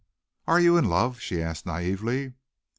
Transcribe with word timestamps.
"Are 0.47 0.59
you 0.59 0.77
in 0.77 0.85
love?" 0.85 1.19
she 1.19 1.43
asked 1.43 1.65
naïvely. 1.67 2.33